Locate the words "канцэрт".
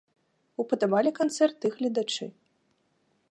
1.19-1.59